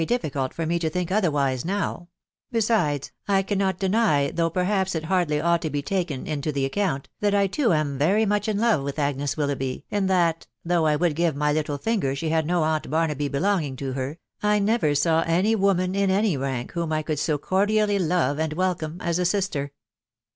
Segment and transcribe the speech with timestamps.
[0.01, 2.07] 4B8 Uttfficult lor me to think otherwise new;
[2.51, 6.79] betides, I cannot 4any, thoue£i perhaps it hardly ought to We taken frito the ac
[6.81, 10.47] *ooaKt, nhat 1 too am nrymneh In love wHh Agnes Wflleughby, and that....
[10.67, 14.17] anongh I would give any Httk 'finger she nad 010 aunt Bawafey belonging to bct....
[14.39, 18.41] 1 never uw any wo <man in any rank wham I could «o eordintly lore
[18.41, 19.69] and welcome .as a Bister.